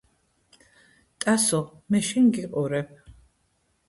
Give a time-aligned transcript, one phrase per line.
[1.25, 1.59] ტასო
[1.95, 2.97] მე შენ გიყურებ